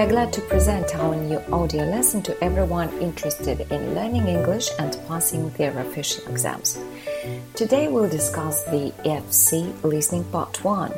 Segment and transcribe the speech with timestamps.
[0.00, 4.70] We are glad to present our new audio lesson to everyone interested in learning English
[4.78, 6.78] and passing their official exams.
[7.54, 10.94] Today we'll discuss the EFC listening part 1.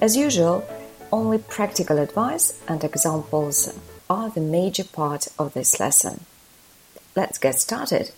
[0.00, 0.68] As usual,
[1.12, 3.78] only practical advice and examples
[4.10, 6.24] are the major part of this lesson.
[7.14, 8.10] Let's get started.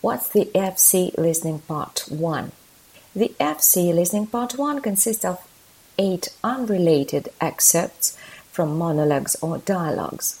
[0.00, 2.50] What's the EFC listening part 1?
[3.14, 5.38] The EFC listening part 1 consists of
[6.00, 8.16] eight unrelated excerpts
[8.60, 10.38] from monologues or dialogues.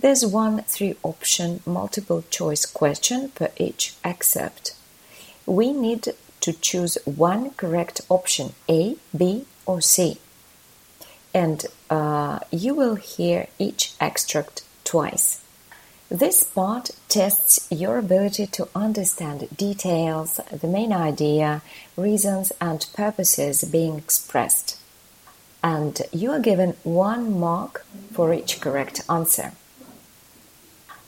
[0.00, 4.74] There's one three option multiple choice question per each excerpt.
[5.46, 10.18] We need to choose one correct option A, B, or C.
[11.32, 15.40] And uh, you will hear each extract twice.
[16.10, 21.62] This part tests your ability to understand details, the main idea,
[21.96, 24.76] reasons, and purposes being expressed
[25.66, 29.50] and you are given one mark for each correct answer.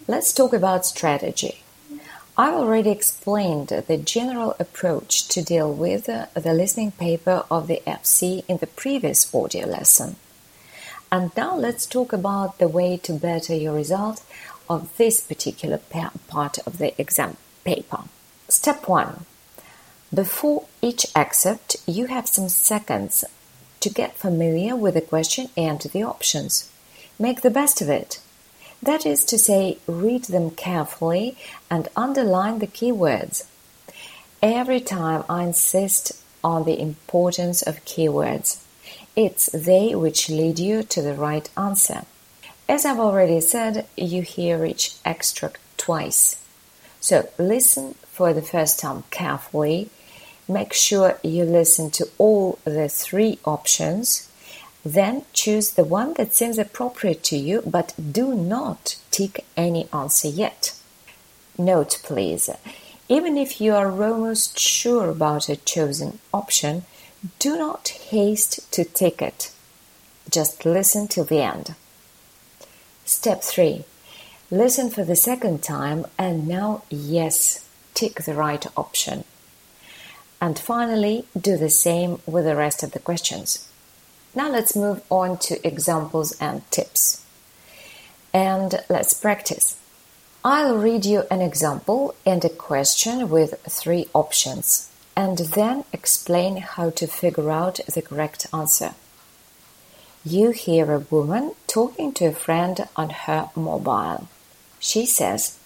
[0.08, 1.62] Let's talk about strategy.
[2.36, 8.44] I've already explained the general approach to deal with the listening paper of the FC
[8.48, 10.16] in the previous audio lesson.
[11.12, 14.24] And now let's talk about the way to better your result
[14.68, 15.78] of this particular
[16.34, 18.00] part of the exam paper.
[18.48, 19.24] Step 1.
[20.12, 23.24] Before each excerpt, you have some seconds
[23.80, 26.70] to get familiar with the question and the options.
[27.18, 28.20] Make the best of it.
[28.82, 31.36] That is to say, read them carefully
[31.70, 33.44] and underline the keywords.
[34.40, 36.12] Every time I insist
[36.42, 38.62] on the importance of keywords.
[39.16, 42.02] It's they which lead you to the right answer.
[42.68, 46.42] As I've already said, you hear each extract twice.
[47.00, 49.90] So listen for the first time carefully
[50.48, 54.30] Make sure you listen to all the three options.
[54.84, 60.28] Then choose the one that seems appropriate to you, but do not tick any answer
[60.28, 60.74] yet.
[61.58, 62.48] Note please,
[63.08, 66.84] even if you are almost sure about a chosen option,
[67.38, 69.50] do not haste to tick it.
[70.30, 71.74] Just listen till the end.
[73.04, 73.84] Step 3.
[74.50, 79.24] Listen for the second time and now, yes, tick the right option.
[80.40, 83.68] And finally, do the same with the rest of the questions.
[84.34, 87.24] Now let's move on to examples and tips.
[88.32, 89.76] And let's practice.
[90.44, 96.90] I'll read you an example and a question with three options, and then explain how
[96.90, 98.94] to figure out the correct answer.
[100.24, 104.28] You hear a woman talking to a friend on her mobile.
[104.78, 105.58] She says,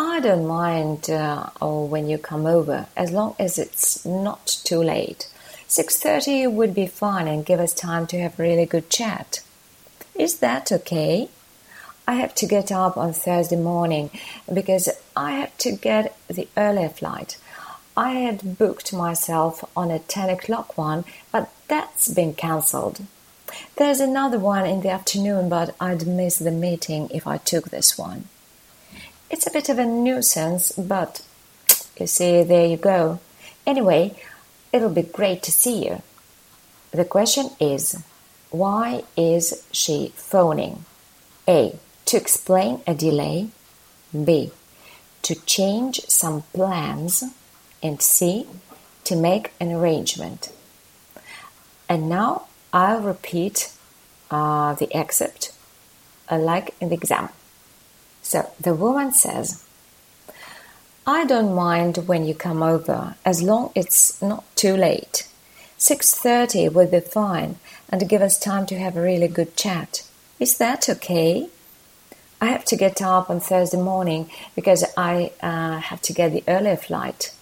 [0.00, 5.28] I don't mind uh, when you come over, as long as it's not too late.
[5.68, 9.42] 6.30 would be fine and give us time to have a really good chat.
[10.14, 11.30] Is that okay?
[12.06, 14.10] I have to get up on Thursday morning
[14.52, 17.36] because I have to get the earlier flight.
[17.96, 23.00] I had booked myself on a 10 o'clock one, but that's been cancelled.
[23.74, 27.98] There's another one in the afternoon, but I'd miss the meeting if I took this
[27.98, 28.28] one.
[29.30, 31.20] It's a bit of a nuisance, but
[31.98, 33.20] you see, there you go.
[33.66, 34.14] Anyway,
[34.72, 36.02] it'll be great to see you.
[36.92, 38.02] The question is
[38.50, 40.86] why is she phoning?
[41.46, 41.78] A.
[42.06, 43.48] To explain a delay.
[44.12, 44.50] B.
[45.22, 47.24] To change some plans.
[47.82, 48.46] And C.
[49.04, 50.50] To make an arrangement.
[51.88, 53.72] And now I'll repeat
[54.30, 55.52] uh, the excerpt
[56.30, 57.28] uh, like in the exam.
[58.28, 59.64] So the woman says,
[61.06, 65.26] I don't mind when you come over as long it's not too late.
[65.78, 67.56] 6:30 will be fine
[67.88, 70.02] and give us time to have a really good chat.
[70.38, 71.48] Is that okay?
[72.38, 76.44] I have to get up on Thursday morning because I uh, have to get the
[76.46, 77.32] earlier flight.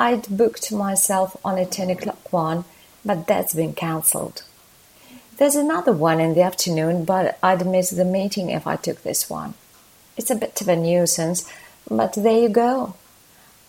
[0.00, 2.64] I'd booked myself on a 10 o'clock one,
[3.04, 4.42] but that's been cancelled.
[5.36, 9.30] There's another one in the afternoon, but I'd miss the meeting if I took this
[9.30, 9.54] one.
[10.18, 11.48] It's a bit of a nuisance,
[11.88, 12.94] but there you go.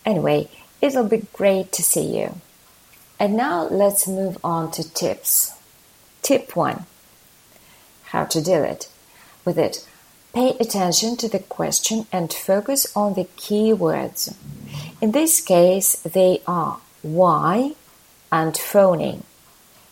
[0.04, 0.48] Anyway,
[0.82, 2.40] it'll be great to see you.
[3.20, 5.52] And now let's move on to tips.
[6.22, 6.86] Tip 1
[8.06, 8.88] How to deal it
[9.44, 9.86] with it.
[10.34, 14.34] Pay attention to the question and focus on the key words.
[15.00, 17.74] In this case, they are why
[18.32, 19.22] and phoning.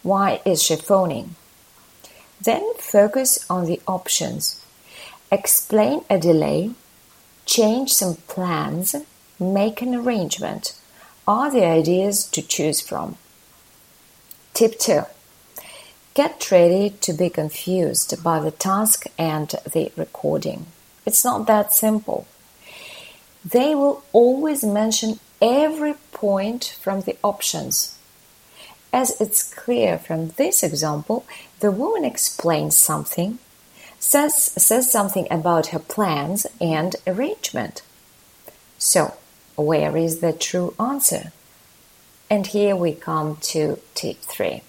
[0.02, 1.36] Why is she phoning?
[2.40, 4.64] Then focus on the options.
[5.30, 6.70] Explain a delay,
[7.44, 8.94] change some plans,
[9.38, 10.74] make an arrangement
[11.26, 13.16] are the ideas to choose from.
[14.54, 15.02] Tip 2.
[16.14, 20.66] get ready to be confused by the task and the recording.
[21.06, 22.26] It's not that simple.
[23.44, 27.96] They will always mention every point from the options.
[28.92, 31.24] As it's clear from this example,
[31.60, 33.38] the woman explains something,
[33.98, 37.82] says, says something about her plans and arrangement.
[38.78, 39.14] So,
[39.56, 41.32] where is the true answer?
[42.30, 44.62] And here we come to tip three.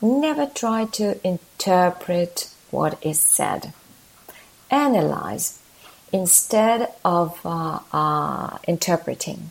[0.00, 3.72] Never try to interpret what is said.
[4.70, 5.58] Analyze
[6.12, 9.50] instead of uh, uh, interpreting.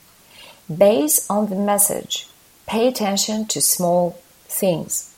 [0.75, 2.27] Base on the message.
[2.67, 5.15] Pay attention to small things.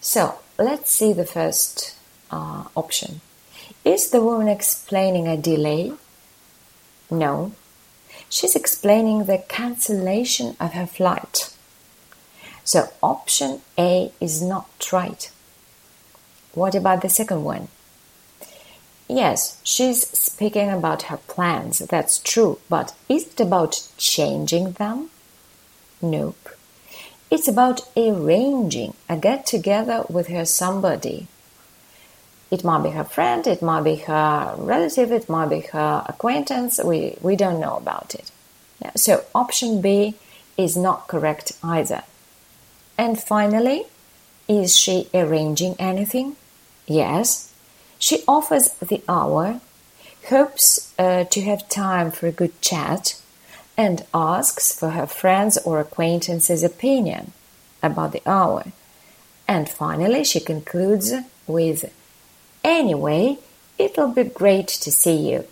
[0.00, 1.96] So let's see the first
[2.30, 3.20] uh, option.
[3.84, 5.92] Is the woman explaining a delay?
[7.10, 7.52] No.
[8.28, 11.54] She's explaining the cancellation of her flight.
[12.64, 15.30] So option A is not right.
[16.52, 17.68] What about the second one?
[19.08, 25.10] Yes, she's speaking about her plans, that's true, but is it about changing them?
[26.00, 26.50] Nope.
[27.28, 31.26] It's about arranging a get together with her somebody.
[32.50, 36.80] It might be her friend, it might be her relative, it might be her acquaintance,
[36.82, 38.30] we, we don't know about it.
[38.82, 40.14] Yeah, so option B
[40.56, 42.02] is not correct either.
[42.98, 43.84] And finally,
[44.48, 46.36] is she arranging anything?
[46.86, 47.52] Yes,
[47.98, 49.60] she offers the hour,
[50.28, 53.20] hopes uh, to have time for a good chat,
[53.76, 57.32] and asks for her friends or acquaintances' opinion
[57.82, 58.64] about the hour.
[59.46, 61.12] And finally, she concludes
[61.46, 61.92] with,
[62.62, 63.38] Anyway,
[63.78, 65.46] it'll be great to see you,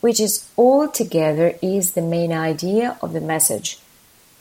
[0.00, 3.78] which is altogether is the main idea of the message.